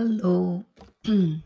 Hallo. 0.00 0.64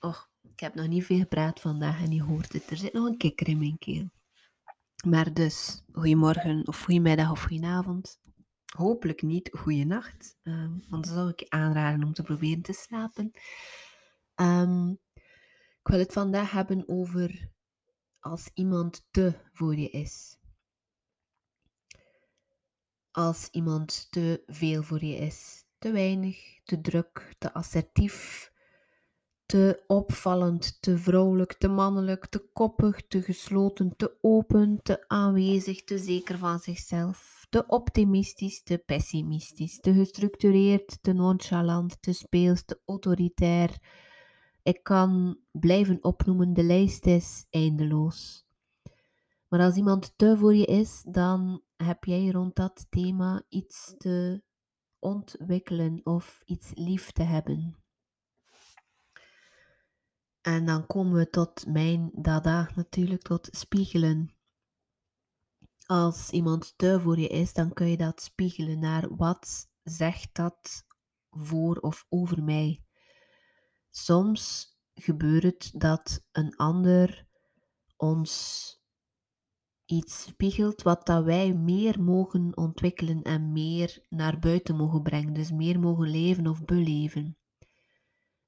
Och, 0.00 0.30
ik 0.42 0.60
heb 0.60 0.74
nog 0.74 0.86
niet 0.86 1.04
veel 1.04 1.18
gepraat 1.18 1.60
vandaag 1.60 2.02
en 2.02 2.12
je 2.12 2.22
hoort 2.22 2.52
het. 2.52 2.70
Er 2.70 2.76
zit 2.76 2.92
nog 2.92 3.06
een 3.06 3.16
kikker 3.16 3.48
in 3.48 3.58
mijn 3.58 3.78
keel. 3.78 4.10
Maar 5.06 5.34
dus, 5.34 5.82
goedemorgen 5.92 6.66
of 6.66 6.80
goedemiddag 6.80 7.30
of 7.30 7.42
goedenavond. 7.42 8.20
Hopelijk 8.76 9.22
niet 9.22 9.50
goeienacht, 9.52 10.36
um, 10.42 10.84
want 10.88 11.04
dan 11.04 11.14
zou 11.14 11.28
ik 11.28 11.40
je 11.40 11.50
aanraden 11.50 12.04
om 12.04 12.12
te 12.12 12.22
proberen 12.22 12.62
te 12.62 12.72
slapen. 12.72 13.30
Um, 14.34 14.98
ik 15.80 15.88
wil 15.88 15.98
het 15.98 16.12
vandaag 16.12 16.50
hebben 16.50 16.88
over 16.88 17.48
als 18.20 18.50
iemand 18.54 19.06
te 19.10 19.34
voor 19.52 19.76
je 19.76 19.90
is. 19.90 20.38
Als 23.10 23.48
iemand 23.50 24.06
te 24.10 24.42
veel 24.46 24.82
voor 24.82 25.04
je 25.04 25.16
is 25.16 25.63
te 25.84 25.92
weinig, 25.92 26.60
te 26.64 26.80
druk, 26.80 27.34
te 27.38 27.52
assertief, 27.52 28.52
te 29.46 29.82
opvallend, 29.86 30.82
te 30.82 30.98
vrouwelijk, 30.98 31.52
te 31.52 31.68
mannelijk, 31.68 32.26
te 32.26 32.38
koppig, 32.52 33.06
te 33.06 33.22
gesloten, 33.22 33.96
te 33.96 34.16
open, 34.20 34.80
te 34.82 35.08
aanwezig, 35.08 35.84
te 35.84 35.98
zeker 35.98 36.38
van 36.38 36.58
zichzelf, 36.58 37.46
te 37.50 37.66
optimistisch, 37.66 38.62
te 38.62 38.78
pessimistisch, 38.78 39.80
te 39.80 39.92
gestructureerd, 39.92 40.98
te 41.02 41.12
nonchalant, 41.12 42.02
te 42.02 42.12
speels, 42.12 42.64
te 42.64 42.80
autoritair. 42.86 43.78
Ik 44.62 44.82
kan 44.82 45.38
blijven 45.52 46.04
opnoemen, 46.04 46.54
de 46.54 46.62
lijst 46.62 47.06
is 47.06 47.46
eindeloos. 47.50 48.46
Maar 49.48 49.60
als 49.60 49.76
iemand 49.76 50.12
te 50.16 50.36
voor 50.36 50.54
je 50.54 50.64
is, 50.64 51.02
dan 51.06 51.62
heb 51.76 52.04
jij 52.04 52.30
rond 52.30 52.56
dat 52.56 52.86
thema 52.90 53.42
iets 53.48 53.94
te 53.98 54.42
ontwikkelen 55.04 56.00
of 56.04 56.42
iets 56.44 56.70
lief 56.74 57.12
te 57.12 57.22
hebben. 57.22 57.76
En 60.40 60.66
dan 60.66 60.86
komen 60.86 61.14
we 61.14 61.30
tot 61.30 61.66
mijn 61.66 62.10
dada 62.12 62.70
natuurlijk, 62.74 63.22
tot 63.22 63.48
spiegelen. 63.50 64.34
Als 65.86 66.30
iemand 66.30 66.74
te 66.76 67.00
voor 67.00 67.18
je 67.18 67.28
is, 67.28 67.52
dan 67.52 67.72
kun 67.72 67.88
je 67.88 67.96
dat 67.96 68.22
spiegelen 68.22 68.78
naar 68.78 69.16
wat 69.16 69.68
zegt 69.82 70.34
dat 70.34 70.84
voor 71.30 71.76
of 71.76 72.06
over 72.08 72.42
mij. 72.42 72.84
Soms 73.90 74.74
gebeurt 74.94 75.42
het 75.42 75.70
dat 75.74 76.24
een 76.32 76.56
ander 76.56 77.26
ons 77.96 78.83
iets 79.94 80.22
spiegelt 80.22 80.82
wat 80.82 81.06
dat 81.06 81.24
wij 81.24 81.54
meer 81.54 82.02
mogen 82.02 82.56
ontwikkelen 82.56 83.22
en 83.22 83.52
meer 83.52 84.04
naar 84.08 84.38
buiten 84.38 84.76
mogen 84.76 85.02
brengen. 85.02 85.32
Dus 85.32 85.50
meer 85.50 85.80
mogen 85.80 86.10
leven 86.10 86.46
of 86.46 86.64
beleven. 86.64 87.36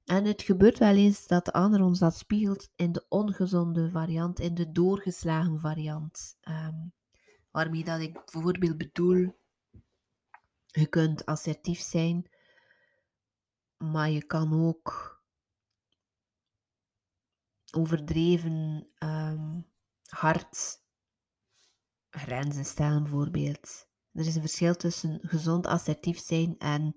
En 0.05 0.25
het 0.25 0.41
gebeurt 0.41 0.77
wel 0.77 0.95
eens 0.95 1.27
dat 1.27 1.45
de 1.45 1.53
ander 1.53 1.81
ons 1.81 1.99
dat 1.99 2.15
spiegelt 2.15 2.69
in 2.75 2.91
de 2.91 3.05
ongezonde 3.09 3.89
variant, 3.89 4.39
in 4.39 4.55
de 4.55 4.71
doorgeslagen 4.71 5.59
variant. 5.59 6.37
Um, 6.49 6.93
waarmee 7.51 7.83
dat 7.83 7.99
ik 7.99 8.13
bijvoorbeeld 8.13 8.77
bedoel, 8.77 9.39
je 10.65 10.87
kunt 10.87 11.25
assertief 11.25 11.79
zijn, 11.79 12.29
maar 13.77 14.09
je 14.09 14.25
kan 14.25 14.67
ook 14.67 15.21
overdreven 17.71 18.87
um, 18.99 19.67
hard 20.09 20.85
grenzen 22.17 22.65
stellen 22.65 23.03
bijvoorbeeld. 23.03 23.87
Er 24.11 24.25
is 24.25 24.35
een 24.35 24.41
verschil 24.41 24.75
tussen 24.75 25.19
gezond 25.21 25.67
assertief 25.67 26.19
zijn 26.19 26.57
en 26.57 26.95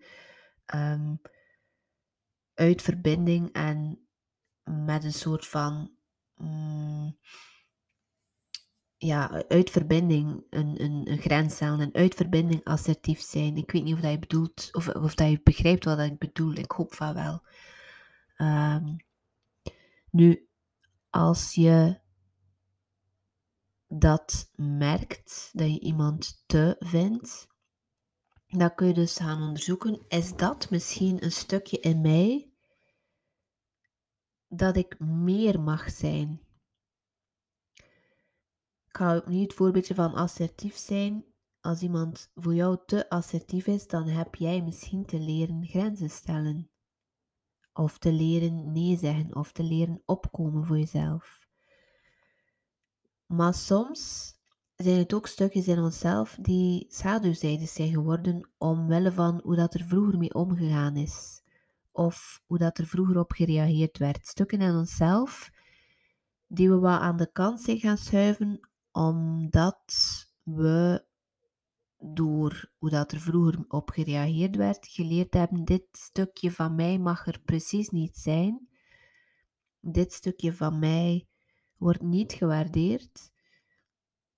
um, 0.74 1.20
uit 2.54 2.82
verbinding 2.82 3.52
en 3.52 4.08
met 4.64 5.04
een 5.04 5.12
soort 5.12 5.46
van 5.46 5.90
um, 6.40 7.18
ja, 8.96 9.44
uit 9.48 9.70
verbinding 9.70 10.46
een, 10.50 10.82
een, 10.82 11.10
een 11.10 11.18
grens 11.18 11.54
stellen 11.54 11.80
en 11.80 11.94
uit 11.94 12.14
verbinding 12.14 12.64
assertief 12.64 13.20
zijn. 13.20 13.56
Ik 13.56 13.70
weet 13.70 13.84
niet 13.84 13.94
of 13.94 14.00
dat 14.00 14.10
je 14.10 14.18
bedoelt, 14.18 14.68
of, 14.72 14.88
of 14.88 15.14
dat 15.14 15.30
je 15.30 15.40
begrijpt 15.42 15.84
wat 15.84 15.98
ik 15.98 16.18
bedoel. 16.18 16.54
Ik 16.54 16.70
hoop 16.70 16.94
van 16.94 17.14
wel. 17.14 17.46
Um, 18.36 18.96
nu, 20.10 20.48
als 21.10 21.54
je 21.54 21.99
dat 23.92 24.50
merkt, 24.56 25.50
dat 25.52 25.70
je 25.70 25.80
iemand 25.80 26.42
te 26.46 26.76
vindt, 26.78 27.48
dan 28.46 28.74
kun 28.74 28.86
je 28.86 28.94
dus 28.94 29.16
gaan 29.16 29.42
onderzoeken, 29.42 30.00
is 30.08 30.36
dat 30.36 30.70
misschien 30.70 31.24
een 31.24 31.32
stukje 31.32 31.80
in 31.80 32.00
mij 32.00 32.52
dat 34.48 34.76
ik 34.76 34.98
meer 34.98 35.60
mag 35.60 35.90
zijn? 35.90 36.40
Ik 38.86 38.96
ga 38.96 39.16
opnieuw 39.16 39.42
het 39.42 39.54
voorbeeldje 39.54 39.94
van 39.94 40.14
assertief 40.14 40.76
zijn. 40.76 41.24
Als 41.60 41.82
iemand 41.82 42.30
voor 42.34 42.54
jou 42.54 42.78
te 42.86 43.08
assertief 43.08 43.66
is, 43.66 43.86
dan 43.86 44.06
heb 44.06 44.34
jij 44.34 44.62
misschien 44.62 45.06
te 45.06 45.18
leren 45.18 45.66
grenzen 45.66 46.10
stellen. 46.10 46.70
Of 47.72 47.98
te 47.98 48.12
leren 48.12 48.72
nee 48.72 48.96
zeggen, 48.96 49.36
of 49.36 49.52
te 49.52 49.62
leren 49.62 50.02
opkomen 50.04 50.66
voor 50.66 50.78
jezelf. 50.78 51.48
Maar 53.30 53.54
soms 53.54 54.34
zijn 54.76 54.98
het 54.98 55.14
ook 55.14 55.26
stukjes 55.26 55.68
in 55.68 55.78
onszelf 55.78 56.36
die 56.40 56.86
schaduwzijden 56.88 57.68
zijn 57.68 57.90
geworden 57.90 58.50
omwille 58.58 59.12
van 59.12 59.40
hoe 59.44 59.56
dat 59.56 59.74
er 59.74 59.84
vroeger 59.84 60.18
mee 60.18 60.34
omgegaan 60.34 60.96
is. 60.96 61.42
Of 61.92 62.42
hoe 62.46 62.58
dat 62.58 62.78
er 62.78 62.86
vroeger 62.86 63.18
op 63.18 63.32
gereageerd 63.32 63.98
werd. 63.98 64.26
Stukken 64.26 64.60
in 64.60 64.74
onszelf 64.74 65.50
die 66.46 66.70
we 66.70 66.78
wat 66.78 67.00
aan 67.00 67.16
de 67.16 67.32
kant 67.32 67.60
zijn 67.60 67.78
gaan 67.78 67.98
schuiven 67.98 68.68
omdat 68.92 69.94
we 70.42 71.04
door 71.98 72.70
hoe 72.78 72.90
dat 72.90 73.12
er 73.12 73.20
vroeger 73.20 73.64
op 73.68 73.90
gereageerd 73.90 74.56
werd, 74.56 74.86
geleerd 74.86 75.34
hebben, 75.34 75.64
dit 75.64 75.86
stukje 75.92 76.52
van 76.52 76.74
mij 76.74 76.98
mag 76.98 77.26
er 77.26 77.40
precies 77.44 77.88
niet 77.88 78.16
zijn. 78.16 78.68
Dit 79.80 80.12
stukje 80.12 80.52
van 80.52 80.78
mij 80.78 81.28
wordt 81.80 82.02
niet 82.02 82.32
gewaardeerd. 82.32 83.32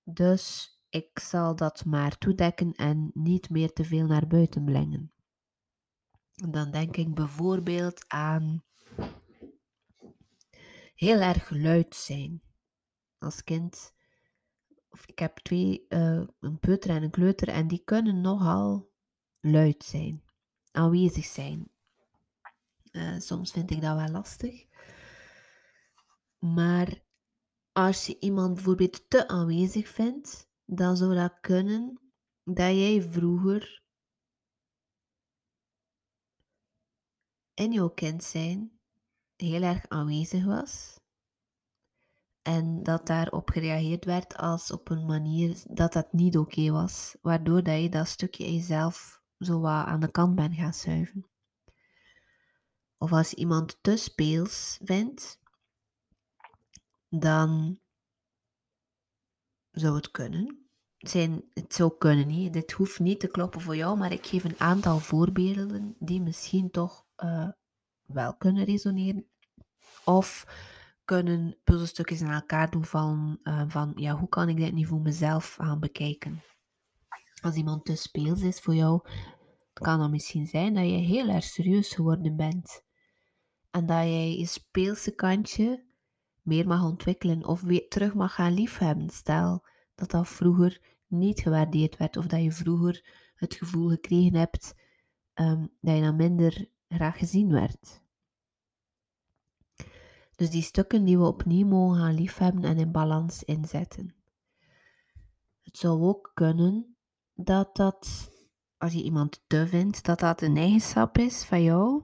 Dus 0.03 0.77
ik 0.89 1.19
zal 1.19 1.55
dat 1.55 1.85
maar 1.85 2.17
toedekken 2.17 2.71
en 2.71 3.11
niet 3.13 3.49
meer 3.49 3.73
te 3.73 3.83
veel 3.83 4.05
naar 4.05 4.27
buiten 4.27 4.65
brengen. 4.65 5.13
Dan 6.33 6.71
denk 6.71 6.97
ik 6.97 7.13
bijvoorbeeld 7.13 8.05
aan 8.07 8.63
heel 10.95 11.19
erg 11.19 11.49
luid 11.49 11.95
zijn. 11.95 12.41
Als 13.17 13.43
kind, 13.43 13.93
of 14.89 15.07
ik 15.07 15.19
heb 15.19 15.37
twee, 15.37 15.85
uh, 15.89 16.23
een 16.39 16.59
peuter 16.59 16.89
en 16.89 17.03
een 17.03 17.11
kleuter, 17.11 17.47
en 17.47 17.67
die 17.67 17.83
kunnen 17.83 18.21
nogal 18.21 18.91
luid 19.39 19.83
zijn, 19.83 20.23
aanwezig 20.71 21.25
zijn. 21.25 21.71
Uh, 22.91 23.19
soms 23.19 23.51
vind 23.51 23.71
ik 23.71 23.81
dat 23.81 23.95
wel 23.95 24.09
lastig. 24.09 24.65
Maar 26.39 27.01
als 27.73 28.05
je 28.05 28.19
iemand 28.19 28.53
bijvoorbeeld 28.53 29.09
te 29.09 29.27
aanwezig 29.27 29.87
vindt, 29.87 30.47
dan 30.65 30.97
zou 30.97 31.15
dat 31.15 31.39
kunnen 31.41 31.99
dat 32.43 32.71
jij 32.75 33.01
vroeger 33.01 33.83
in 37.53 37.71
jouw 37.71 37.89
kind 37.89 38.23
zijn 38.23 38.79
heel 39.35 39.61
erg 39.61 39.87
aanwezig 39.87 40.45
was. 40.45 40.99
En 42.41 42.83
dat 42.83 43.07
daarop 43.07 43.49
gereageerd 43.49 44.05
werd 44.05 44.37
als 44.37 44.71
op 44.71 44.89
een 44.89 45.05
manier 45.05 45.63
dat 45.69 45.93
dat 45.93 46.13
niet 46.13 46.37
oké 46.37 46.71
was. 46.71 47.15
Waardoor 47.21 47.63
dat 47.63 47.81
je 47.81 47.89
dat 47.89 48.07
stukje 48.07 48.53
jezelf 48.53 49.21
zo 49.37 49.59
wat 49.59 49.85
aan 49.85 49.99
de 49.99 50.11
kant 50.11 50.35
bent 50.35 50.55
gaan 50.55 50.73
schuiven. 50.73 51.27
Of 52.97 53.11
als 53.11 53.33
iemand 53.33 53.77
te 53.81 53.95
speels 53.95 54.79
vindt, 54.83 55.39
dan 57.19 57.79
zou 59.71 59.95
het 59.95 60.11
kunnen. 60.11 60.67
Het, 60.97 61.09
zijn, 61.09 61.43
het 61.53 61.73
zou 61.73 61.97
kunnen, 61.97 62.27
niet. 62.27 62.53
dit 62.53 62.71
hoeft 62.71 62.99
niet 62.99 63.19
te 63.19 63.27
kloppen 63.27 63.61
voor 63.61 63.75
jou, 63.75 63.97
maar 63.97 64.11
ik 64.11 64.25
geef 64.25 64.43
een 64.43 64.59
aantal 64.59 64.99
voorbeelden 64.99 65.95
die 65.99 66.21
misschien 66.21 66.71
toch 66.71 67.05
uh, 67.23 67.49
wel 68.05 68.35
kunnen 68.35 68.63
resoneren. 68.63 69.25
Of 70.05 70.47
kunnen 71.05 71.57
puzzelstukjes 71.63 72.21
in 72.21 72.27
elkaar 72.27 72.69
doen 72.69 72.85
van, 72.85 73.39
uh, 73.43 73.63
van 73.67 73.91
ja, 73.95 74.15
hoe 74.15 74.29
kan 74.29 74.49
ik 74.49 74.57
dit 74.57 74.73
nu 74.73 74.85
voor 74.85 75.01
mezelf 75.01 75.53
gaan 75.53 75.79
bekijken. 75.79 76.43
Als 77.41 77.55
iemand 77.55 77.85
te 77.85 77.95
speels 77.95 78.41
is 78.41 78.59
voor 78.59 78.75
jou, 78.75 79.07
kan 79.73 80.01
het 80.01 80.11
misschien 80.11 80.47
zijn 80.47 80.73
dat 80.73 80.85
je 80.85 80.91
heel 80.91 81.29
erg 81.29 81.43
serieus 81.43 81.93
geworden 81.93 82.35
bent. 82.35 82.83
En 83.71 83.85
dat 83.85 83.97
jij 83.97 84.37
je 84.37 84.45
speelse 84.45 85.15
kantje 85.15 85.83
meer 86.43 86.67
mag 86.67 86.83
ontwikkelen 86.83 87.45
of 87.45 87.61
weer 87.61 87.87
terug 87.87 88.13
mag 88.13 88.33
gaan 88.33 88.53
liefhebben. 88.53 89.09
Stel 89.09 89.65
dat 89.95 90.11
dat 90.11 90.27
vroeger 90.27 90.81
niet 91.07 91.39
gewaardeerd 91.39 91.97
werd 91.97 92.17
of 92.17 92.25
dat 92.25 92.43
je 92.43 92.51
vroeger 92.51 93.05
het 93.35 93.53
gevoel 93.53 93.89
gekregen 93.89 94.35
hebt 94.35 94.75
um, 95.35 95.69
dat 95.81 95.95
je 95.95 96.01
dan 96.01 96.15
minder 96.15 96.69
graag 96.87 97.17
gezien 97.17 97.51
werd. 97.51 98.01
Dus 100.35 100.49
die 100.49 100.61
stukken 100.61 101.05
die 101.05 101.17
we 101.17 101.25
opnieuw 101.25 101.67
mogen 101.67 101.97
gaan 101.97 102.13
liefhebben 102.13 102.63
en 102.63 102.77
in 102.77 102.91
balans 102.91 103.43
inzetten. 103.43 104.15
Het 105.61 105.77
zou 105.77 106.01
ook 106.01 106.31
kunnen 106.33 106.95
dat 107.33 107.75
dat, 107.75 108.31
als 108.77 108.93
je 108.93 109.03
iemand 109.03 109.43
te 109.47 109.67
vindt, 109.67 110.05
dat 110.05 110.19
dat 110.19 110.41
een 110.41 110.57
eigenschap 110.57 111.17
is 111.17 111.43
van 111.43 111.63
jou, 111.63 112.03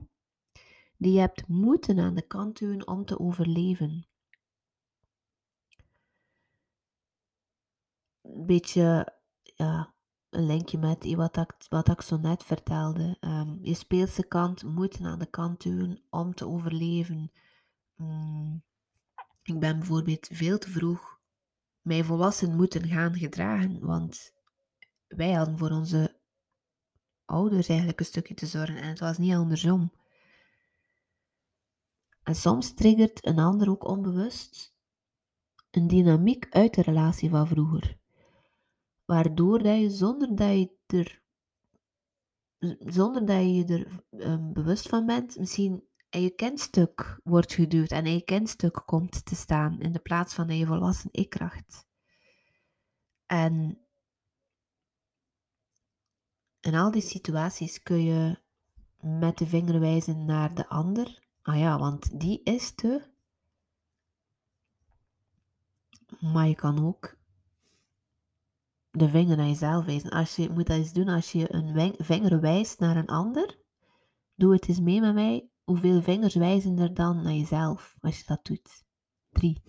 die 0.97 1.13
je 1.13 1.19
hebt 1.19 1.47
moeten 1.47 1.99
aan 1.99 2.15
de 2.15 2.27
kant 2.27 2.59
doen 2.59 2.87
om 2.87 3.05
te 3.05 3.19
overleven. 3.19 4.07
Een 8.21 8.45
beetje, 8.45 9.17
ja, 9.43 9.93
een 10.29 10.45
linkje 10.45 10.77
met 10.77 11.13
wat 11.13 11.37
ik, 11.37 11.55
wat 11.69 11.89
ik 11.89 12.01
zo 12.01 12.17
net 12.17 12.43
vertelde. 12.43 13.17
Um, 13.19 13.59
je 13.61 13.73
speelse 13.73 14.23
kant 14.23 14.63
moeten 14.63 15.05
aan 15.05 15.19
de 15.19 15.29
kant 15.29 15.63
doen 15.63 16.03
om 16.09 16.33
te 16.33 16.47
overleven. 16.47 17.31
Mm, 17.95 18.63
ik 19.43 19.59
ben 19.59 19.77
bijvoorbeeld 19.77 20.27
veel 20.31 20.57
te 20.57 20.69
vroeg 20.69 21.19
mij 21.81 22.03
volwassen 22.03 22.55
moeten 22.55 22.87
gaan 22.87 23.15
gedragen, 23.15 23.79
want 23.79 24.33
wij 25.07 25.31
hadden 25.31 25.57
voor 25.57 25.69
onze 25.69 26.19
ouders 27.25 27.67
eigenlijk 27.67 27.99
een 27.99 28.05
stukje 28.05 28.33
te 28.33 28.45
zorgen 28.45 28.77
en 28.77 28.89
het 28.89 28.99
was 28.99 29.17
niet 29.17 29.33
andersom. 29.33 29.91
En 32.23 32.35
soms 32.35 32.73
triggert 32.73 33.25
een 33.25 33.39
ander 33.39 33.69
ook 33.69 33.87
onbewust 33.87 34.77
een 35.71 35.87
dynamiek 35.87 36.47
uit 36.49 36.73
de 36.73 36.81
relatie 36.81 37.29
van 37.29 37.47
vroeger 37.47 37.98
waardoor 39.09 39.63
dat 39.63 39.79
je 39.79 39.89
zonder 39.89 40.35
dat 40.35 40.49
je 40.49 40.75
er, 40.87 41.21
zonder 42.79 43.25
dat 43.25 43.41
je 43.41 43.65
er 43.65 44.03
um, 44.27 44.53
bewust 44.53 44.87
van 44.89 45.05
bent, 45.05 45.37
misschien 45.37 45.83
in 46.09 46.21
je 46.21 46.29
kentstuk 46.29 47.19
wordt 47.23 47.53
geduwd 47.53 47.91
en 47.91 48.05
je 48.05 48.21
kentstuk 48.21 48.81
komt 48.85 49.25
te 49.25 49.35
staan 49.35 49.79
in 49.79 49.91
de 49.91 49.99
plaats 49.99 50.33
van 50.33 50.57
je 50.57 50.65
volwassen 50.65 51.09
ik-kracht. 51.11 51.87
En 53.25 53.77
in 56.59 56.75
al 56.75 56.91
die 56.91 57.01
situaties 57.01 57.83
kun 57.83 58.03
je 58.03 58.39
met 58.99 59.37
de 59.37 59.47
vinger 59.47 59.79
wijzen 59.79 60.25
naar 60.25 60.55
de 60.55 60.67
ander. 60.67 61.27
Ah 61.41 61.57
ja, 61.57 61.79
want 61.79 62.19
die 62.19 62.43
is 62.43 62.75
te. 62.75 63.09
Maar 66.19 66.47
je 66.47 66.55
kan 66.55 66.85
ook 66.85 67.17
de 68.91 69.09
vinger 69.09 69.37
naar 69.37 69.47
jezelf 69.47 69.85
wijzen. 69.85 70.09
Als 70.09 70.35
je 70.35 70.49
moet 70.49 70.67
dat 70.67 70.77
eens 70.77 70.93
doen 70.93 71.07
als 71.07 71.31
je 71.31 71.53
een 71.53 71.95
vinger 71.97 72.39
wijst 72.39 72.79
naar 72.79 72.97
een 72.97 73.07
ander. 73.07 73.57
Doe 74.35 74.53
het 74.53 74.67
eens 74.67 74.79
mee 74.79 75.01
met 75.01 75.13
mij. 75.13 75.49
Hoeveel 75.63 76.01
vingers 76.01 76.35
wijzen 76.35 76.79
er 76.79 76.93
dan 76.93 77.21
naar 77.21 77.33
jezelf 77.33 77.95
als 77.99 78.17
je 78.17 78.23
dat 78.25 78.45
doet? 78.45 78.83
Drie. 79.29 79.61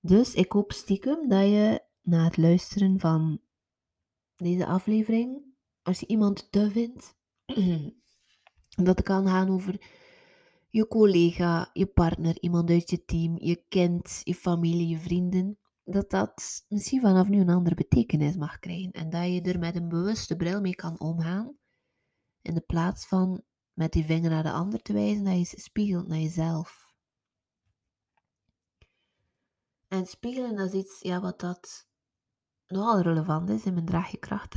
Dus 0.00 0.34
ik 0.34 0.52
hoop 0.52 0.72
stiekem 0.72 1.28
dat 1.28 1.44
je 1.44 1.82
na 2.02 2.24
het 2.24 2.36
luisteren 2.36 3.00
van 3.00 3.40
deze 4.36 4.66
aflevering, 4.66 5.42
als 5.82 6.00
je 6.00 6.06
iemand 6.06 6.52
te 6.52 6.70
vindt, 6.70 7.16
dat 8.86 8.96
het 8.96 9.02
kan 9.02 9.26
gaan 9.26 9.48
over 9.48 9.80
je 10.68 10.88
collega, 10.88 11.70
je 11.72 11.86
partner, 11.86 12.40
iemand 12.40 12.70
uit 12.70 12.90
je 12.90 13.04
team, 13.04 13.36
je 13.38 13.64
kind, 13.68 14.20
je 14.24 14.34
familie, 14.34 14.88
je 14.88 14.98
vrienden, 14.98 15.58
dat 15.84 16.10
dat 16.10 16.64
misschien 16.68 17.00
vanaf 17.00 17.28
nu 17.28 17.40
een 17.40 17.48
andere 17.48 17.74
betekenis 17.74 18.36
mag 18.36 18.58
krijgen. 18.58 18.92
En 18.92 19.10
dat 19.10 19.24
je 19.24 19.40
er 19.42 19.58
met 19.58 19.76
een 19.76 19.88
bewuste 19.88 20.36
bril 20.36 20.60
mee 20.60 20.74
kan 20.74 21.00
omgaan. 21.00 21.56
In 22.42 22.54
de 22.54 22.60
plaats 22.60 23.06
van 23.06 23.42
met 23.72 23.92
die 23.92 24.04
vinger 24.04 24.30
naar 24.30 24.42
de 24.42 24.50
ander 24.50 24.82
te 24.82 24.92
wijzen, 24.92 25.24
dat 25.24 25.50
je 25.50 25.60
spiegelt 25.60 26.06
naar 26.06 26.18
jezelf. 26.18 26.92
En 29.88 30.06
spiegelen 30.06 30.56
dat 30.56 30.72
is 30.72 30.80
iets 30.80 31.00
ja, 31.00 31.20
wat 31.20 31.40
dat 31.40 31.86
nogal 32.66 33.00
relevant 33.00 33.50
is 33.50 33.64
in 33.64 33.74
mijn 33.74 33.86
Draag 33.86 34.10
je 34.10 34.18
kracht 34.18 34.54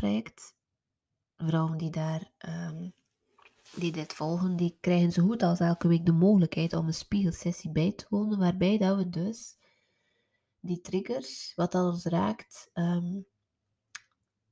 Vrouwen 1.37 1.77
die, 1.77 1.89
daar, 1.89 2.31
um, 2.47 2.93
die 3.75 3.91
dit 3.91 4.13
volgen, 4.13 4.55
die 4.55 4.77
krijgen 4.79 5.11
zo 5.11 5.23
goed 5.23 5.43
als 5.43 5.59
elke 5.59 5.87
week 5.87 6.05
de 6.05 6.11
mogelijkheid 6.11 6.73
om 6.73 6.87
een 6.87 6.93
spiegelsessie 6.93 7.71
bij 7.71 7.91
te 7.91 8.05
wonen, 8.09 8.39
waarbij 8.39 8.77
dat 8.77 8.97
we 8.97 9.09
dus 9.09 9.57
die 10.67 10.81
triggers, 10.81 11.53
wat 11.55 11.71
dat 11.71 11.93
ons 11.93 12.05
raakt, 12.05 12.69
um, 12.73 13.25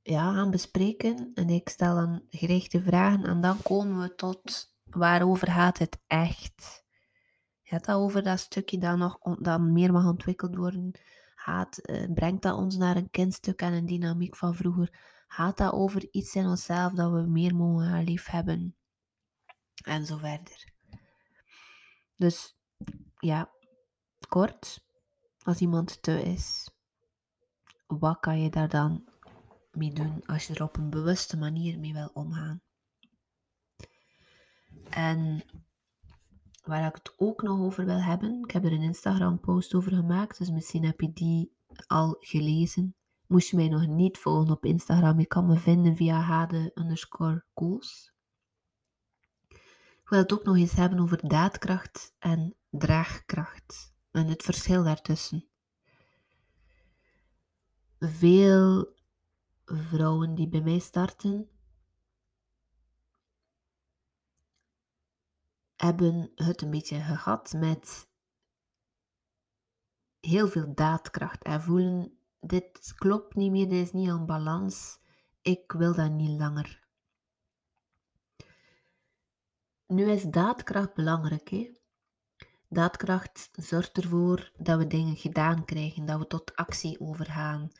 ja, 0.02 0.32
gaan 0.32 0.50
bespreken. 0.50 1.30
En 1.34 1.50
ik 1.50 1.68
stel 1.68 1.94
dan 1.94 2.22
gerichte 2.30 2.82
vragen 2.82 3.24
en 3.24 3.40
dan 3.40 3.62
komen 3.62 4.00
we 4.00 4.14
tot 4.14 4.74
waarover 4.84 5.50
gaat 5.50 5.78
het 5.78 5.98
echt. 6.06 6.84
Gaat 7.62 7.84
dat 7.84 7.96
over 7.96 8.22
dat 8.22 8.38
stukje 8.38 8.78
dat 8.78 8.96
nog 8.96 9.18
dat 9.38 9.60
meer 9.60 9.92
mag 9.92 10.06
ontwikkeld 10.06 10.56
worden? 10.56 10.92
Gaat, 11.34 11.78
uh, 11.82 12.12
brengt 12.14 12.42
dat 12.42 12.56
ons 12.56 12.76
naar 12.76 12.96
een 12.96 13.10
kindstuk 13.10 13.60
en 13.60 13.72
een 13.72 13.86
dynamiek 13.86 14.36
van 14.36 14.54
vroeger? 14.54 14.98
Gaat 15.28 15.56
dat 15.56 15.72
over 15.72 16.08
iets 16.10 16.34
in 16.34 16.46
onszelf 16.46 16.92
dat 16.92 17.12
we 17.12 17.20
meer 17.20 17.54
mogen 17.54 18.04
lief 18.04 18.26
hebben? 18.26 18.76
En 19.84 20.06
zo 20.06 20.16
verder. 20.16 20.72
Dus 22.16 22.58
ja, 23.18 23.50
kort 24.28 24.85
als 25.46 25.60
iemand 25.60 26.02
te 26.02 26.22
is, 26.22 26.70
wat 27.86 28.20
kan 28.20 28.40
je 28.40 28.50
daar 28.50 28.68
dan 28.68 29.04
mee 29.72 29.92
doen 29.92 30.26
als 30.26 30.46
je 30.46 30.54
er 30.54 30.62
op 30.62 30.76
een 30.76 30.90
bewuste 30.90 31.36
manier 31.36 31.78
mee 31.78 31.92
wil 31.92 32.10
omgaan? 32.14 32.62
En 34.90 35.44
waar 36.62 36.86
ik 36.86 36.94
het 36.94 37.12
ook 37.16 37.42
nog 37.42 37.60
over 37.60 37.84
wil 37.84 38.00
hebben, 38.00 38.42
ik 38.42 38.50
heb 38.50 38.64
er 38.64 38.72
een 38.72 38.82
Instagram 38.82 39.40
post 39.40 39.74
over 39.74 39.92
gemaakt, 39.92 40.38
dus 40.38 40.50
misschien 40.50 40.84
heb 40.84 41.00
je 41.00 41.12
die 41.12 41.56
al 41.86 42.16
gelezen. 42.20 42.94
Moest 43.26 43.50
je 43.50 43.56
mij 43.56 43.68
nog 43.68 43.86
niet 43.86 44.18
volgen 44.18 44.50
op 44.50 44.64
Instagram, 44.64 45.18
je 45.18 45.26
kan 45.26 45.46
me 45.46 45.58
vinden 45.58 45.96
via 45.96 46.20
hade 46.20 46.70
underscore. 46.74 47.44
Ik 50.02 50.12
wil 50.12 50.18
het 50.18 50.32
ook 50.32 50.44
nog 50.44 50.56
eens 50.56 50.72
hebben 50.72 50.98
over 50.98 51.28
daadkracht 51.28 52.14
en 52.18 52.56
draagkracht 52.70 53.95
en 54.16 54.26
het 54.26 54.42
verschil 54.42 54.84
daartussen. 54.84 55.48
Veel 57.98 58.94
vrouwen 59.64 60.34
die 60.34 60.48
bij 60.48 60.60
mij 60.60 60.78
starten, 60.78 61.50
hebben 65.76 66.32
het 66.34 66.62
een 66.62 66.70
beetje 66.70 67.00
gehad 67.00 67.52
met 67.52 68.08
heel 70.20 70.48
veel 70.48 70.74
daadkracht 70.74 71.42
en 71.42 71.62
voelen 71.62 72.18
dit 72.40 72.94
klopt 72.94 73.34
niet 73.34 73.50
meer, 73.50 73.68
dit 73.68 73.86
is 73.86 73.92
niet 73.92 74.10
aan 74.10 74.26
balans, 74.26 74.98
ik 75.42 75.72
wil 75.72 75.94
dat 75.94 76.10
niet 76.10 76.38
langer. 76.38 76.88
Nu 79.86 80.10
is 80.10 80.22
daadkracht 80.22 80.94
belangrijk, 80.94 81.48
hè? 81.48 81.75
Daadkracht 82.68 83.48
zorgt 83.52 83.96
ervoor 83.96 84.52
dat 84.56 84.78
we 84.78 84.86
dingen 84.86 85.16
gedaan 85.16 85.64
krijgen, 85.64 86.06
dat 86.06 86.18
we 86.18 86.26
tot 86.26 86.56
actie 86.56 87.00
overgaan, 87.00 87.70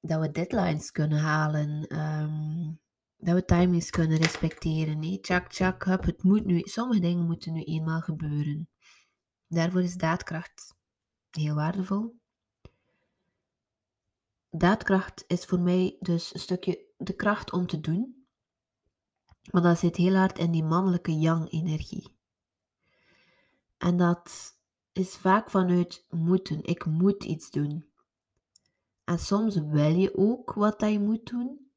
dat 0.00 0.20
we 0.20 0.30
deadlines 0.30 0.90
kunnen 0.90 1.18
halen, 1.18 1.86
ehm, 1.86 2.72
dat 3.16 3.34
we 3.34 3.44
timings 3.44 3.90
kunnen 3.90 4.18
respecteren. 4.18 4.98
Nee, 4.98 5.20
tjak, 5.20 5.48
tjak, 5.48 5.84
hup, 5.84 6.04
het 6.04 6.22
moet 6.22 6.44
nu, 6.44 6.60
sommige 6.60 7.00
dingen 7.00 7.26
moeten 7.26 7.52
nu 7.52 7.62
eenmaal 7.62 8.00
gebeuren. 8.00 8.68
Daarvoor 9.46 9.82
is 9.82 9.94
daadkracht 9.94 10.74
heel 11.30 11.54
waardevol. 11.54 12.20
Daadkracht 14.50 15.24
is 15.26 15.44
voor 15.44 15.60
mij 15.60 15.96
dus 16.00 16.34
een 16.34 16.40
stukje 16.40 16.86
de 16.96 17.14
kracht 17.14 17.52
om 17.52 17.66
te 17.66 17.80
doen, 17.80 18.26
maar 19.50 19.62
dat 19.62 19.78
zit 19.78 19.96
heel 19.96 20.14
hard 20.14 20.38
in 20.38 20.50
die 20.50 20.64
mannelijke 20.64 21.18
yang-energie. 21.18 22.11
En 23.82 23.96
dat 23.96 24.56
is 24.92 25.16
vaak 25.16 25.50
vanuit 25.50 26.06
moeten. 26.08 26.64
Ik 26.64 26.84
moet 26.84 27.24
iets 27.24 27.50
doen. 27.50 27.90
En 29.04 29.18
soms 29.18 29.56
wil 29.56 29.94
je 29.94 30.16
ook 30.16 30.52
wat 30.52 30.80
dat 30.80 30.90
je 30.90 31.00
moet 31.00 31.30
doen, 31.30 31.70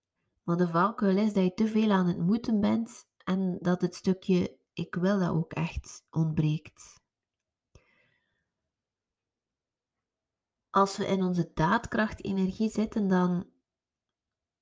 maar 0.44 0.58
de 0.58 0.68
valkuil 0.68 1.18
is 1.18 1.34
dat 1.34 1.44
je 1.44 1.54
te 1.54 1.68
veel 1.68 1.92
aan 1.92 2.08
het 2.08 2.18
moeten 2.18 2.60
bent 2.60 3.08
en 3.24 3.58
dat 3.62 3.82
het 3.82 3.96
stukje 3.96 4.58
ik 4.74 4.96
wil 4.96 5.20
dat 5.20 5.30
ook 5.30 5.54
echt 5.54 6.06
ontbreekt. 6.10 7.04
Als 10.70 10.98
we 10.98 11.08
in 11.08 11.24
onze 11.24 11.52
daadkracht-energie 11.54 12.70
zitten, 12.70 13.08
dan 13.08 13.50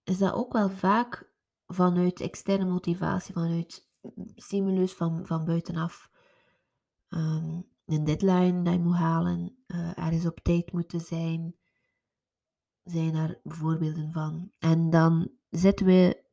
is 0.04 0.18
dat 0.18 0.34
ook 0.34 0.54
wel 0.54 0.70
vaak 0.70 1.32
vanuit 1.66 2.20
externe 2.20 2.66
motivatie, 2.66 3.34
vanuit 3.34 3.90
stimulus 4.36 4.94
van, 4.94 5.26
van 5.26 5.46
buitenaf. 5.46 6.12
Ehm, 7.14 7.62
een 7.86 8.04
deadline 8.04 8.62
dat 8.62 8.74
je 8.74 8.80
moet 8.80 8.96
halen, 8.96 9.56
uh, 9.68 9.98
ergens 9.98 10.26
op 10.26 10.40
tijd 10.40 10.72
moeten 10.72 11.00
zijn, 11.00 11.56
zijn 12.84 13.14
daar 13.14 13.40
voorbeelden 13.44 14.12
van. 14.12 14.52
En 14.60 14.90
dan 14.90 15.32
zitten 15.50 15.86
we 15.86 16.24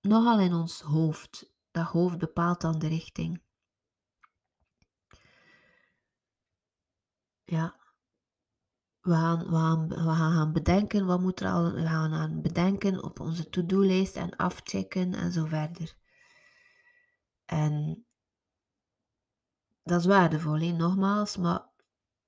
nogal 0.00 0.40
in 0.40 0.52
ons 0.52 0.80
hoofd. 0.80 1.52
Dat 1.70 1.86
hoofd 1.86 2.18
bepaalt 2.18 2.60
dan 2.60 2.78
de 2.78 2.88
richting. 2.88 3.42
ja, 7.48 7.76
we 9.00 9.14
gaan, 9.14 9.38
we, 9.38 9.56
gaan, 9.56 9.88
we 9.88 9.94
gaan 9.94 10.32
gaan 10.32 10.52
bedenken, 10.52 11.06
wat 11.06 11.20
moet 11.20 11.40
er 11.40 11.48
al, 11.48 11.72
we 11.72 11.86
gaan 11.86 12.12
aan 12.12 12.42
bedenken 12.42 13.02
op 13.02 13.20
onze 13.20 13.48
to-do-lijst 13.48 14.16
en 14.16 14.36
afchecken 14.36 15.14
en 15.14 15.32
zo 15.32 15.44
verder. 15.44 15.94
En 17.44 18.04
dat 19.88 20.00
is 20.00 20.06
waardevol, 20.06 20.56
nogmaals, 20.56 21.36
maar 21.36 21.66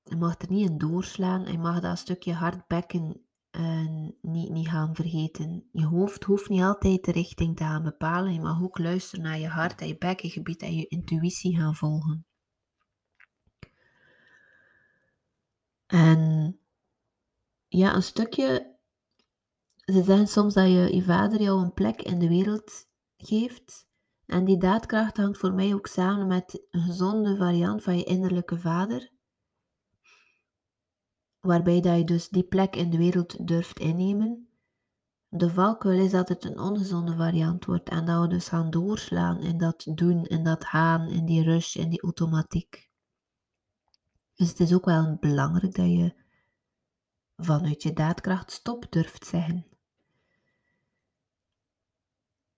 je 0.03 0.17
mag 0.17 0.39
er 0.39 0.51
niet 0.51 0.71
in 0.71 0.79
doorslaan. 0.79 1.53
Je 1.53 1.59
mag 1.59 1.81
dat 1.81 1.99
stukje 1.99 2.33
hardbekken 2.33 3.25
uh, 3.51 4.09
niet, 4.21 4.51
niet 4.51 4.69
gaan 4.69 4.95
vergeten. 4.95 5.69
Je 5.73 5.87
hoofd 5.87 6.25
hoeft 6.25 6.49
niet 6.49 6.63
altijd 6.63 7.05
de 7.05 7.13
richting 7.13 7.57
te 7.57 7.65
gaan 7.65 7.83
bepalen. 7.83 8.33
Je 8.33 8.41
mag 8.41 8.63
ook 8.63 8.79
luisteren 8.79 9.25
naar 9.25 9.39
je 9.39 9.49
hart 9.49 9.81
en 9.81 9.87
je 9.87 9.99
bekkengebied 9.99 10.63
en 10.63 10.75
je 10.75 10.87
intuïtie 10.87 11.57
gaan 11.57 11.75
volgen. 11.75 12.27
En 15.87 16.59
ja, 17.69 17.95
een 17.95 18.03
stukje. 18.03 18.79
Ze 19.77 20.03
zeggen 20.03 20.27
soms 20.27 20.55
dat 20.55 20.67
je, 20.67 20.95
je 20.95 21.03
vader 21.03 21.43
jou 21.43 21.63
een 21.63 21.75
plek 21.75 22.03
in 22.03 22.19
de 22.19 22.29
wereld 22.29 22.89
geeft. 23.17 23.90
En 24.31 24.45
die 24.45 24.59
daadkracht 24.59 25.17
hangt 25.17 25.39
voor 25.39 25.53
mij 25.53 25.75
ook 25.75 25.87
samen 25.87 26.27
met 26.27 26.63
een 26.71 26.81
gezonde 26.81 27.37
variant 27.37 27.83
van 27.83 27.97
je 27.97 28.05
innerlijke 28.05 28.59
vader. 28.59 29.11
Waarbij 31.41 31.81
dat 31.81 31.97
je 31.97 32.05
dus 32.05 32.29
die 32.29 32.43
plek 32.43 32.77
in 32.77 32.91
de 32.91 32.97
wereld 32.97 33.47
durft 33.47 33.79
innemen. 33.79 34.49
De 35.29 35.51
valkuil 35.51 36.01
is 36.01 36.11
dat 36.11 36.29
het 36.29 36.45
een 36.45 36.59
ongezonde 36.59 37.17
variant 37.17 37.65
wordt 37.65 37.89
en 37.89 38.05
dat 38.05 38.21
we 38.21 38.29
dus 38.29 38.49
gaan 38.49 38.71
doorslaan 38.71 39.39
in 39.41 39.59
dat 39.59 39.87
doen, 39.95 40.25
in 40.25 40.45
dat 40.45 40.65
gaan, 40.65 41.09
in 41.09 41.27
die 41.27 41.43
rush, 41.43 41.77
in 41.77 41.91
die 41.91 42.03
automatiek. 42.03 42.91
Dus 44.35 44.49
het 44.49 44.61
is 44.61 44.75
ook 44.75 44.85
wel 44.85 45.17
belangrijk 45.21 45.75
dat 45.75 45.87
je 45.87 46.15
vanuit 47.37 47.83
je 47.83 47.93
daadkracht 47.93 48.51
stop 48.51 48.87
durft 48.91 49.27
zeggen. 49.27 49.67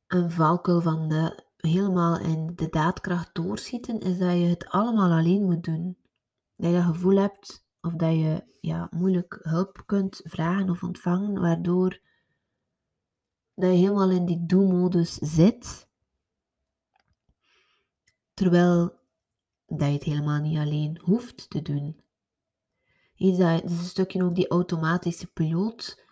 Een 0.06 0.30
valkuil 0.30 0.80
van 0.80 1.08
de 1.08 1.50
helemaal 1.70 2.18
in 2.18 2.52
de 2.54 2.68
daadkracht 2.68 3.34
doorschieten 3.34 4.00
is 4.00 4.18
dat 4.18 4.32
je 4.32 4.44
het 4.44 4.68
allemaal 4.68 5.10
alleen 5.10 5.44
moet 5.44 5.64
doen. 5.64 5.96
Dat 6.56 6.70
je 6.70 6.76
het 6.76 6.84
gevoel 6.84 7.16
hebt 7.16 7.66
of 7.80 7.92
dat 7.92 8.12
je 8.12 8.44
ja, 8.60 8.88
moeilijk 8.90 9.38
hulp 9.42 9.82
kunt 9.86 10.20
vragen 10.24 10.70
of 10.70 10.82
ontvangen, 10.82 11.40
waardoor 11.40 12.00
dat 13.54 13.70
je 13.70 13.76
helemaal 13.76 14.10
in 14.10 14.26
die 14.26 14.46
do-modus 14.46 15.14
zit. 15.14 15.88
Terwijl 18.34 19.00
dat 19.66 19.88
je 19.88 19.94
het 19.94 20.02
helemaal 20.02 20.40
niet 20.40 20.58
alleen 20.58 21.00
hoeft 21.02 21.50
te 21.50 21.62
doen. 21.62 22.00
Is 23.14 23.36
dat, 23.36 23.62
is 23.62 23.70
een 23.70 23.84
stukje 23.84 24.24
ook 24.24 24.34
die 24.34 24.48
automatische 24.48 25.26
piloot. 25.26 26.04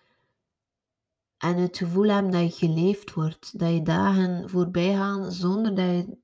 En 1.40 1.56
het 1.56 1.76
gevoel 1.76 2.08
hebben 2.08 2.32
dat 2.32 2.58
je 2.58 2.66
geleefd 2.66 3.14
wordt. 3.14 3.58
Dat 3.58 3.72
je 3.72 3.82
dagen 3.82 4.50
voorbij 4.50 4.94
gaan 4.94 5.32
zonder 5.32 5.74
dat 5.74 5.86
je 5.86 6.16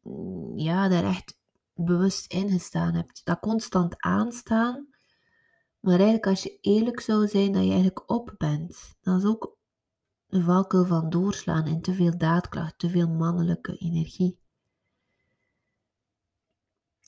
ja, 0.54 0.88
daar 0.88 1.04
echt 1.04 1.38
bewust 1.74 2.32
in 2.32 2.50
gestaan 2.50 2.94
hebt. 2.94 3.20
Dat 3.24 3.40
constant 3.40 3.94
aanstaan. 4.02 4.88
Maar 5.80 5.94
eigenlijk 5.94 6.26
als 6.26 6.42
je 6.42 6.58
eerlijk 6.60 7.00
zou 7.00 7.28
zijn 7.28 7.52
dat 7.52 7.62
je 7.62 7.68
eigenlijk 7.68 8.10
op 8.10 8.34
bent. 8.38 8.94
Dat 9.00 9.18
is 9.18 9.24
ook 9.28 9.56
een 10.28 10.42
valkuil 10.42 10.84
van 10.84 11.10
doorslaan 11.10 11.66
in 11.66 11.80
te 11.80 11.94
veel 11.94 12.18
daadkracht, 12.18 12.78
te 12.78 12.90
veel 12.90 13.08
mannelijke 13.08 13.76
energie. 13.76 14.38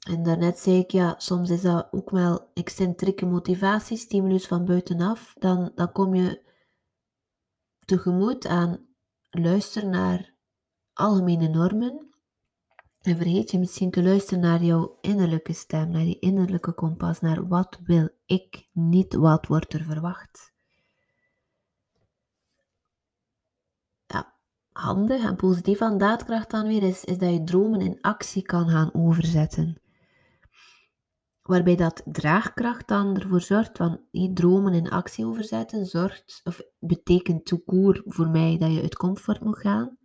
En 0.06 0.22
daarnet 0.22 0.58
zei 0.58 0.78
ik, 0.78 0.90
ja, 0.90 1.14
soms 1.18 1.50
is 1.50 1.62
dat 1.62 1.88
ook 1.90 2.10
wel 2.10 2.50
excentrieke 2.54 3.26
motivatie, 3.26 3.96
stimulus 3.96 4.46
van 4.46 4.64
buitenaf. 4.64 5.34
Dan, 5.38 5.72
dan 5.74 5.92
kom 5.92 6.14
je 6.14 6.46
tegemoet 7.88 8.46
aan 8.46 8.86
luisteren 9.30 9.90
naar 9.90 10.34
algemene 10.92 11.48
normen. 11.48 12.06
En 13.00 13.16
vergeet 13.16 13.50
je 13.50 13.58
misschien 13.58 13.90
te 13.90 14.02
luisteren 14.02 14.40
naar 14.40 14.62
jouw 14.62 14.98
innerlijke 15.00 15.52
stem, 15.52 15.90
naar 15.90 16.04
die 16.04 16.18
innerlijke 16.18 16.72
kompas, 16.72 17.20
naar 17.20 17.48
wat 17.48 17.78
wil 17.84 18.08
ik, 18.26 18.68
niet 18.72 19.14
wat 19.14 19.46
wordt 19.46 19.72
er 19.72 19.84
verwacht. 19.84 20.52
Ja, 24.06 24.34
handig 24.72 25.24
en 25.24 25.36
positief 25.36 25.80
aan 25.80 25.98
daadkracht 25.98 26.50
dan 26.50 26.66
weer 26.66 26.82
is, 26.82 27.04
is 27.04 27.18
dat 27.18 27.32
je 27.32 27.44
dromen 27.44 27.80
in 27.80 28.00
actie 28.00 28.42
kan 28.42 28.68
gaan 28.68 28.94
overzetten 28.94 29.80
waarbij 31.48 31.76
dat 31.76 32.02
draagkracht 32.04 32.88
dan 32.88 33.16
ervoor 33.16 33.40
zorgt 33.40 33.76
van 33.76 34.00
die 34.10 34.32
dromen 34.32 34.74
in 34.74 34.90
actie 34.90 35.26
overzetten, 35.26 35.86
zorgt, 35.86 36.40
of 36.44 36.60
betekent 36.78 37.44
toekoer 37.44 38.02
voor 38.06 38.28
mij 38.28 38.58
dat 38.58 38.72
je 38.72 38.82
uit 38.82 38.96
comfort 38.96 39.40
moet 39.40 39.58
gaan. 39.58 39.98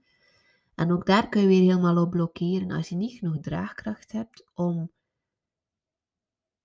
En 0.75 0.91
ook 0.91 1.05
daar 1.05 1.29
kun 1.29 1.41
je 1.41 1.47
weer 1.47 1.61
helemaal 1.61 2.03
op 2.03 2.09
blokkeren 2.09 2.71
als 2.71 2.89
je 2.89 2.95
niet 2.95 3.19
genoeg 3.19 3.39
draagkracht 3.39 4.11
hebt 4.11 4.51
om 4.53 4.91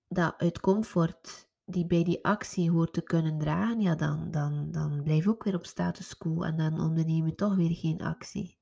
dat 0.07 0.33
uit 0.37 0.59
comfort 0.59 1.49
die 1.65 1.85
bij 1.85 2.03
die 2.03 2.23
actie 2.23 2.71
hoort 2.71 2.93
te 2.93 3.01
kunnen 3.01 3.37
dragen, 3.37 3.81
ja, 3.81 3.95
dan, 3.95 4.31
dan, 4.31 4.71
dan 4.71 5.03
blijf 5.03 5.23
je 5.23 5.29
ook 5.29 5.43
weer 5.43 5.55
op 5.55 5.65
status 5.65 6.17
quo 6.17 6.41
en 6.41 6.57
dan 6.57 6.79
onderneem 6.79 7.25
je 7.25 7.35
toch 7.35 7.55
weer 7.55 7.75
geen 7.75 8.01
actie. 8.01 8.57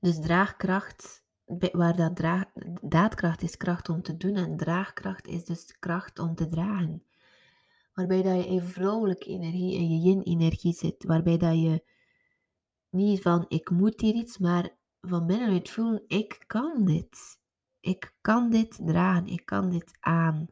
Dus 0.00 0.20
draagkracht 0.20 1.25
waar 1.72 1.96
dat 1.96 2.46
daadkracht 2.80 3.42
is 3.42 3.56
kracht 3.56 3.88
om 3.88 4.02
te 4.02 4.16
doen 4.16 4.34
en 4.34 4.56
draagkracht 4.56 5.26
is 5.26 5.44
dus 5.44 5.78
kracht 5.78 6.18
om 6.18 6.34
te 6.34 6.48
dragen. 6.48 7.02
Waarbij 7.94 8.22
dat 8.22 8.36
je 8.36 8.46
in 8.46 8.62
vrouwelijke 8.62 9.26
energie 9.26 9.76
en 9.76 9.88
je 9.88 9.98
yin-energie 9.98 10.72
zit. 10.72 11.04
Waarbij 11.04 11.36
dat 11.36 11.54
je 11.54 11.84
niet 12.90 13.22
van 13.22 13.44
ik 13.48 13.70
moet 13.70 14.00
hier 14.00 14.14
iets, 14.14 14.38
maar 14.38 14.70
van 15.00 15.26
binnenuit 15.26 15.70
voelen 15.70 16.02
ik 16.06 16.44
kan 16.46 16.84
dit. 16.84 17.38
Ik 17.80 18.14
kan 18.20 18.50
dit 18.50 18.78
dragen, 18.86 19.26
ik 19.26 19.46
kan 19.46 19.70
dit 19.70 19.96
aan. 20.00 20.46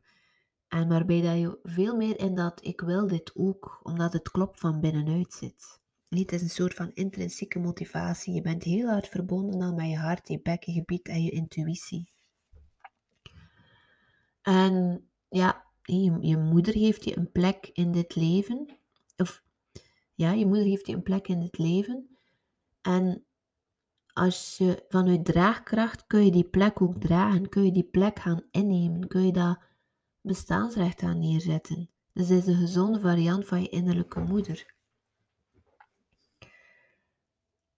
En 0.69 0.89
waarbij 0.89 1.21
dat 1.21 1.39
je 1.39 1.59
veel 1.63 1.97
meer 1.97 2.19
in 2.19 2.35
dat 2.35 2.65
ik 2.65 2.81
wil 2.81 3.07
dit 3.07 3.31
ook, 3.35 3.81
omdat 3.83 4.13
het 4.13 4.31
klopt 4.31 4.61
van 4.61 4.81
binnenuit 4.81 5.33
zit. 5.33 5.83
Het 6.23 6.33
is 6.33 6.43
een 6.43 6.51
soort 6.51 6.75
van 6.75 6.91
intrinsieke 6.95 7.59
motivatie. 7.59 8.35
Je 8.35 8.41
bent 8.41 8.63
heel 8.63 8.89
hard 8.89 9.09
verbonden 9.09 9.59
dan 9.59 9.75
met 9.75 9.89
je 9.89 9.97
hart, 9.97 10.29
je 10.29 10.41
bekkengebied 10.43 11.09
en 11.09 11.23
je 11.23 11.31
intuïtie. 11.31 12.13
En 14.43 15.05
ja, 15.29 15.65
je, 15.83 16.37
moeder 16.37 16.73
geeft 16.73 17.05
je 17.05 17.17
een 17.17 17.33
plek 17.33 17.71
in 17.73 17.93
dit 17.93 18.15
leven. 18.15 18.79
Of 19.17 19.43
ja, 20.15 20.33
je 20.33 20.47
moeder 20.47 20.65
geeft 20.65 20.87
je 20.87 20.95
een 20.95 21.03
plek 21.03 21.29
in 21.29 21.41
dit 21.41 21.59
leven. 21.59 22.17
En 22.83 23.25
als 24.13 24.57
je 24.59 24.85
vanuit 24.89 25.25
draagkracht 25.25 26.07
kun 26.07 26.25
je 26.25 26.31
die 26.31 26.49
plek 26.49 26.83
ook 26.83 27.01
dragen, 27.01 27.49
kun 27.49 27.65
je 27.65 27.73
die 27.73 27.89
plek 27.91 28.19
gaan 28.19 28.43
innemen, 28.51 29.09
kun 29.09 29.27
je 29.27 29.33
dat 29.33 29.59
bestaansrecht 30.21 31.03
aan 31.03 31.19
neerzetten. 31.19 31.91
Dus 32.13 32.29
het 32.29 32.43
is 32.43 32.47
een 32.47 32.61
gezonde 32.61 33.01
variant 33.01 33.47
van 33.47 33.63
je 33.63 33.69
innerlijke 33.69 34.21
moeder. 34.21 34.74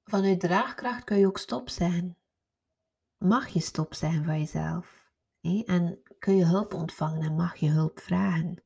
Vanuit 0.08 0.40
draagkracht 0.40 1.04
kun 1.04 1.18
je 1.18 1.26
ook 1.26 1.38
stop 1.38 1.68
zeggen. 1.68 2.16
Mag 3.18 3.48
je 3.48 3.60
stop 3.60 3.94
zeggen 3.94 4.24
van 4.24 4.38
jezelf? 4.38 5.10
En 5.64 6.02
kun 6.18 6.36
je 6.36 6.44
hulp 6.44 6.74
ontvangen 6.74 7.22
en 7.22 7.34
mag 7.34 7.56
je 7.56 7.70
hulp 7.70 7.98
vragen? 7.98 8.62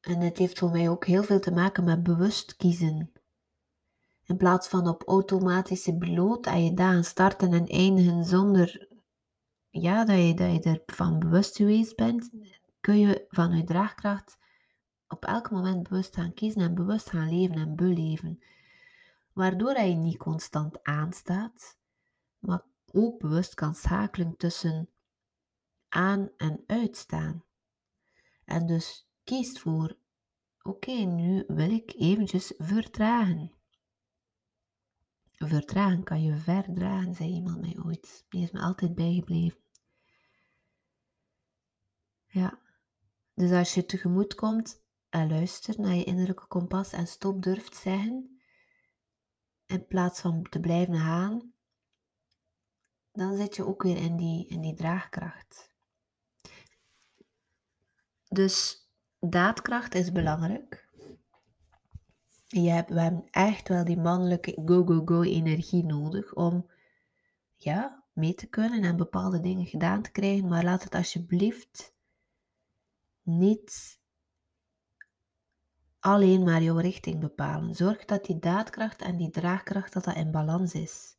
En 0.00 0.20
het 0.20 0.38
heeft 0.38 0.58
voor 0.58 0.70
mij 0.70 0.88
ook 0.88 1.06
heel 1.06 1.22
veel 1.22 1.40
te 1.40 1.50
maken 1.50 1.84
met 1.84 2.02
bewust 2.02 2.56
kiezen. 2.56 3.12
In 4.24 4.36
plaats 4.36 4.68
van 4.68 4.88
op 4.88 5.02
automatische 5.06 5.96
piloot 5.96 6.46
en 6.46 6.64
je 6.64 6.74
dagen 6.74 7.04
starten 7.04 7.52
en 7.52 7.66
eindigen 7.66 8.24
zonder 8.24 8.88
ja, 9.70 10.04
dat, 10.04 10.18
je, 10.18 10.34
dat 10.34 10.64
je 10.64 10.82
ervan 10.86 11.18
bewust 11.18 11.56
geweest 11.56 11.96
bent, 11.96 12.30
kun 12.80 12.98
je 12.98 13.26
vanuit 13.28 13.66
draagkracht 13.66 14.38
op 15.08 15.24
elk 15.24 15.50
moment 15.50 15.88
bewust 15.88 16.14
gaan 16.14 16.34
kiezen 16.34 16.60
en 16.60 16.74
bewust 16.74 17.10
gaan 17.10 17.28
leven 17.28 17.56
en 17.56 17.76
beleven. 17.76 18.42
Waardoor 19.32 19.72
hij 19.72 19.94
niet 19.94 20.16
constant 20.16 20.82
aanstaat, 20.82 21.78
maar 22.38 22.62
ook 22.92 23.18
bewust 23.18 23.54
kan 23.54 23.74
schakelen 23.74 24.36
tussen 24.36 24.88
aan 25.88 26.30
en 26.36 26.64
uitstaan. 26.66 27.44
En 28.44 28.66
dus 28.66 29.08
kiest 29.24 29.58
voor, 29.58 29.96
oké, 30.62 30.92
nu 30.92 31.44
wil 31.46 31.70
ik 31.70 31.94
eventjes 31.96 32.52
vertragen. 32.56 33.52
Vertragen 35.36 36.02
kan 36.02 36.22
je 36.22 36.36
verdragen, 36.36 37.14
zei 37.14 37.32
iemand 37.32 37.60
mij 37.60 37.76
ooit. 37.84 38.24
Die 38.28 38.42
is 38.42 38.50
me 38.50 38.60
altijd 38.60 38.94
bijgebleven. 38.94 39.60
Ja, 42.26 42.58
dus 43.34 43.50
als 43.50 43.74
je 43.74 43.86
tegemoet 43.86 44.34
komt 44.34 44.82
en 45.18 45.28
luistert 45.28 45.78
naar 45.78 45.94
je 45.94 46.04
innerlijke 46.04 46.46
kompas 46.46 46.92
en 46.92 47.06
stop 47.06 47.42
durft 47.42 47.76
zeggen, 47.76 48.40
in 49.66 49.86
plaats 49.86 50.20
van 50.20 50.42
te 50.42 50.60
blijven 50.60 50.94
gaan, 50.94 51.52
dan 53.12 53.36
zit 53.36 53.56
je 53.56 53.66
ook 53.66 53.82
weer 53.82 53.96
in 53.96 54.16
die, 54.16 54.46
in 54.46 54.60
die 54.60 54.74
draagkracht. 54.74 55.72
Dus 58.28 58.88
daadkracht 59.18 59.94
is 59.94 60.12
belangrijk. 60.12 60.88
Je 62.46 62.70
hebt, 62.70 62.90
we 62.90 63.00
hebben 63.00 63.28
echt 63.30 63.68
wel 63.68 63.84
die 63.84 63.98
mannelijke 63.98 64.62
go-go-go 64.64 65.22
energie 65.22 65.84
nodig 65.84 66.34
om 66.34 66.70
ja, 67.54 68.04
mee 68.12 68.34
te 68.34 68.46
kunnen 68.46 68.82
en 68.82 68.96
bepaalde 68.96 69.40
dingen 69.40 69.66
gedaan 69.66 70.02
te 70.02 70.10
krijgen. 70.10 70.48
Maar 70.48 70.64
laat 70.64 70.82
het 70.82 70.94
alsjeblieft 70.94 71.94
niet 73.22 73.97
alleen 76.00 76.42
maar 76.42 76.62
jouw 76.62 76.76
richting 76.76 77.20
bepalen. 77.20 77.74
Zorg 77.74 78.04
dat 78.04 78.24
die 78.24 78.38
daadkracht 78.38 79.02
en 79.02 79.16
die 79.16 79.30
draagkracht 79.30 79.92
dat 79.92 80.04
dat 80.04 80.16
in 80.16 80.30
balans 80.30 80.74
is. 80.74 81.16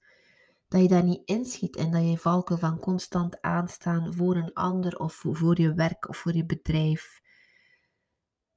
Dat 0.67 0.81
je 0.81 0.87
daar 0.87 1.03
niet 1.03 1.21
inschiet 1.25 1.75
en 1.75 1.91
dat 1.91 2.09
je 2.09 2.17
valken 2.17 2.59
van 2.59 2.79
constant 2.79 3.41
aanstaan 3.41 4.13
voor 4.13 4.35
een 4.35 4.53
ander 4.53 4.99
of 4.99 5.13
voor 5.13 5.61
je 5.61 5.73
werk 5.73 6.09
of 6.09 6.17
voor 6.17 6.35
je 6.35 6.45
bedrijf. 6.45 7.21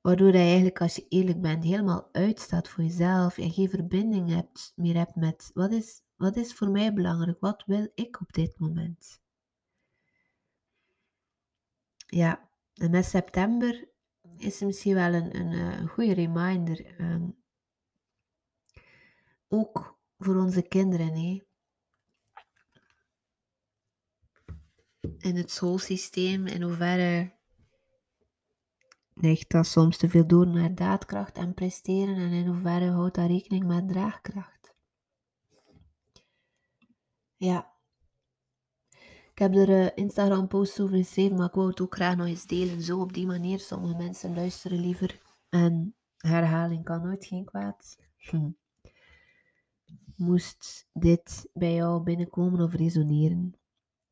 Waardoor 0.00 0.32
je 0.32 0.38
eigenlijk, 0.38 0.80
als 0.80 0.96
je 0.96 1.06
eerlijk 1.08 1.40
bent, 1.40 1.64
helemaal 1.64 2.08
uitstaat 2.12 2.68
voor 2.68 2.84
jezelf 2.84 3.38
en 3.38 3.50
geen 3.50 3.68
verbinding 3.68 4.28
hebt, 4.28 4.72
meer 4.76 4.96
hebt 4.96 5.14
met 5.14 5.50
wat 5.54 5.72
is, 5.72 6.02
wat 6.16 6.36
is 6.36 6.54
voor 6.54 6.70
mij 6.70 6.92
belangrijk, 6.92 7.40
wat 7.40 7.62
wil 7.66 7.88
ik 7.94 8.20
op 8.20 8.32
dit 8.32 8.58
moment. 8.58 9.20
Ja, 12.06 12.48
en 12.74 12.90
met 12.90 13.04
september 13.04 13.88
is 14.42 14.61
misschien 14.61 14.94
wel 14.94 15.12
een, 15.12 15.37
een, 15.37 15.52
eh, 15.52 15.88
goede 15.88 16.14
reminder. 16.14 16.87
Ehm, 16.99 17.28
ook 19.49 19.99
voor 20.18 20.37
onze 20.37 20.62
kinderen. 20.62 21.14
Hè. 21.14 21.42
In 25.18 25.37
het 25.37 25.50
schoolsysteem, 25.50 26.46
in 26.46 26.62
hoeverre 26.62 27.32
neigt 29.14 29.50
dat 29.50 29.66
soms 29.66 29.96
te 29.96 30.08
veel 30.08 30.26
door 30.26 30.46
naar 30.46 30.75
daadkracht 30.75 31.37
en 31.37 31.54
presteren 31.54 32.16
en 32.16 32.32
in 32.32 32.46
hoeverre 32.46 32.90
houdt 32.90 33.14
dat 33.14 33.28
rekening 33.28 33.64
met 33.64 33.88
draagkracht? 33.88 34.75
Ja. 37.37 37.71
Ik 39.42 39.52
heb 39.52 39.68
er 39.68 39.84
uh, 39.84 39.90
Instagram 39.94 40.49
posts 40.49 40.80
over 40.80 40.96
geschreven, 40.96 41.37
maar 41.37 41.46
ik 41.46 41.54
wou 41.54 41.68
het 41.68 41.80
ook 41.80 41.94
graag 41.94 42.16
nog 42.16 42.26
eens 42.26 42.46
delen. 42.46 42.82
Zo 42.82 43.00
op 43.00 43.12
die 43.12 43.26
manier. 43.26 43.58
Sommige 43.58 43.96
mensen 43.96 44.34
luisteren 44.34 44.80
liever. 44.80 45.20
En 45.49 45.94
herhaling 46.16 46.84
kan 46.84 47.02
nooit 47.02 47.25
geen 47.25 47.44
kwaad. 47.44 47.99
Hm. 48.16 48.50
Moest 50.16 50.88
dit 50.92 51.50
bij 51.52 51.75
jou 51.75 52.02
binnenkomen 52.02 52.61
of 52.61 52.75
resoneren? 52.75 53.54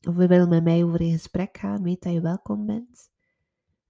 Of 0.08 0.16
je 0.16 0.26
wil 0.26 0.46
met 0.46 0.64
mij 0.64 0.84
over 0.84 1.00
in 1.00 1.12
gesprek 1.12 1.58
gaan, 1.58 1.82
weet 1.82 2.02
dat 2.02 2.12
je 2.12 2.20
welkom 2.20 2.66
bent. 2.66 3.10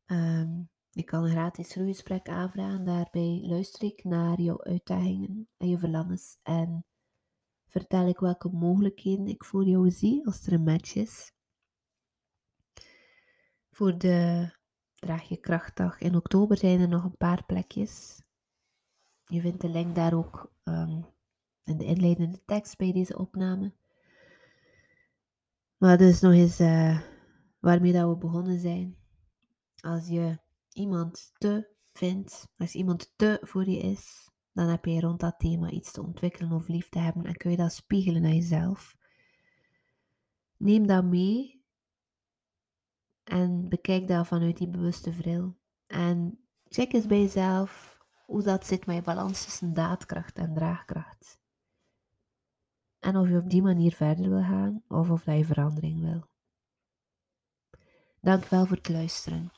Um, 0.06 0.68
je 0.90 1.02
kan 1.02 1.24
een 1.24 1.30
gratis 1.30 1.72
groeigesprek 1.72 2.28
aanvragen. 2.28 2.84
Daarbij 2.84 3.44
luister 3.46 3.82
ik 3.82 4.04
naar 4.04 4.40
jouw 4.40 4.62
uitdagingen 4.62 5.48
en 5.56 5.68
je 5.68 5.78
verlangens 5.78 6.38
en 6.42 6.84
vertel 7.70 8.08
ik 8.08 8.18
welke 8.18 8.48
mogelijkheden 8.48 9.26
ik 9.26 9.44
voor 9.44 9.64
jou 9.64 9.90
zie 9.90 10.26
als 10.26 10.46
er 10.46 10.52
een 10.52 10.62
match 10.62 10.94
is. 10.94 11.32
Voor 13.70 13.98
de 13.98 14.50
Draag 15.00 15.28
je 15.28 15.36
Krachtdag 15.36 16.00
in 16.00 16.16
oktober 16.16 16.56
zijn 16.56 16.80
er 16.80 16.88
nog 16.88 17.04
een 17.04 17.16
paar 17.16 17.44
plekjes. 17.44 18.22
Je 19.24 19.40
vindt 19.40 19.60
de 19.60 19.68
link 19.68 19.94
daar 19.94 20.14
ook 20.14 20.52
um, 20.64 21.06
in 21.64 21.78
de 21.78 21.84
inleidende 21.84 22.44
tekst 22.44 22.76
bij 22.76 22.92
deze 22.92 23.18
opname. 23.18 23.72
Maar 25.76 25.98
dus 25.98 26.20
nog 26.20 26.32
eens 26.32 26.60
uh, 26.60 27.00
waarmee 27.58 27.92
dat 27.92 28.08
we 28.08 28.16
begonnen 28.16 28.58
zijn. 28.58 28.96
Als 29.80 30.06
je 30.06 30.38
iemand 30.72 31.32
te 31.38 31.74
vindt, 31.92 32.48
als 32.56 32.74
iemand 32.74 33.12
te 33.16 33.38
voor 33.42 33.68
je 33.68 33.78
is, 33.78 34.29
dan 34.52 34.68
heb 34.68 34.84
je 34.84 35.00
rond 35.00 35.20
dat 35.20 35.38
thema 35.38 35.70
iets 35.70 35.92
te 35.92 36.02
ontwikkelen 36.02 36.52
of 36.52 36.68
lief 36.68 36.88
te 36.88 36.98
hebben 36.98 37.24
en 37.24 37.36
kun 37.36 37.50
je 37.50 37.56
dat 37.56 37.72
spiegelen 37.72 38.22
naar 38.22 38.32
jezelf. 38.32 38.96
Neem 40.56 40.86
dat 40.86 41.04
mee 41.04 41.64
en 43.24 43.68
bekijk 43.68 44.08
dat 44.08 44.26
vanuit 44.26 44.56
die 44.56 44.68
bewuste 44.68 45.10
bril. 45.10 45.56
En 45.86 46.38
check 46.68 46.92
eens 46.92 47.06
bij 47.06 47.20
jezelf 47.20 47.98
hoe 48.26 48.42
dat 48.42 48.66
zit 48.66 48.86
met 48.86 48.96
je 48.96 49.02
balans 49.02 49.44
tussen 49.44 49.74
daadkracht 49.74 50.38
en 50.38 50.54
draagkracht. 50.54 51.40
En 52.98 53.16
of 53.16 53.28
je 53.28 53.36
op 53.36 53.50
die 53.50 53.62
manier 53.62 53.94
verder 53.94 54.28
wil 54.28 54.42
gaan 54.42 54.82
of 54.88 55.10
of 55.10 55.24
je 55.24 55.44
verandering 55.44 56.00
wil. 56.00 56.28
Dankjewel 58.20 58.66
voor 58.66 58.76
het 58.76 58.88
luisteren. 58.88 59.52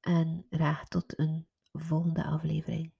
En 0.00 0.46
graag 0.50 0.88
tot 0.88 1.18
een 1.18 1.46
volgende 1.72 2.24
aflevering. 2.24 2.92